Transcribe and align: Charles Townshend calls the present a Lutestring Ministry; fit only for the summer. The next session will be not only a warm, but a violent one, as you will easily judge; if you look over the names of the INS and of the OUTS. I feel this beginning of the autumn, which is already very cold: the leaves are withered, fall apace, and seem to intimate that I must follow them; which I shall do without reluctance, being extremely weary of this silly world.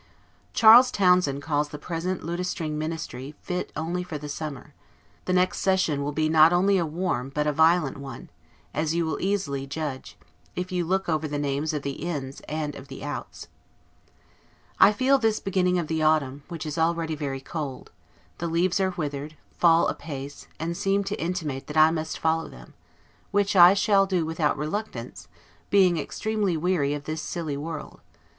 Charles 0.55 0.89
Townshend 0.89 1.43
calls 1.43 1.69
the 1.69 1.77
present 1.77 2.23
a 2.23 2.25
Lutestring 2.25 2.75
Ministry; 2.75 3.35
fit 3.43 3.71
only 3.75 4.01
for 4.01 4.17
the 4.17 4.27
summer. 4.27 4.73
The 5.25 5.31
next 5.33 5.59
session 5.59 6.01
will 6.01 6.11
be 6.11 6.27
not 6.27 6.51
only 6.51 6.79
a 6.79 6.87
warm, 6.87 7.29
but 7.29 7.45
a 7.45 7.53
violent 7.53 7.97
one, 7.97 8.31
as 8.73 8.95
you 8.95 9.05
will 9.05 9.21
easily 9.21 9.67
judge; 9.67 10.17
if 10.55 10.71
you 10.71 10.85
look 10.85 11.07
over 11.07 11.27
the 11.27 11.37
names 11.37 11.71
of 11.71 11.83
the 11.83 12.03
INS 12.03 12.39
and 12.49 12.73
of 12.73 12.87
the 12.87 13.03
OUTS. 13.03 13.47
I 14.79 14.91
feel 14.91 15.19
this 15.19 15.39
beginning 15.39 15.77
of 15.77 15.85
the 15.85 16.01
autumn, 16.01 16.41
which 16.47 16.65
is 16.65 16.79
already 16.79 17.13
very 17.13 17.39
cold: 17.39 17.91
the 18.39 18.47
leaves 18.47 18.79
are 18.79 18.95
withered, 18.97 19.37
fall 19.51 19.87
apace, 19.87 20.47
and 20.59 20.75
seem 20.75 21.03
to 21.03 21.21
intimate 21.23 21.67
that 21.67 21.77
I 21.77 21.91
must 21.91 22.17
follow 22.17 22.47
them; 22.47 22.73
which 23.29 23.55
I 23.55 23.75
shall 23.75 24.07
do 24.07 24.25
without 24.25 24.57
reluctance, 24.57 25.27
being 25.69 25.97
extremely 25.99 26.57
weary 26.57 26.95
of 26.95 27.03
this 27.03 27.21
silly 27.21 27.55
world. 27.55 28.01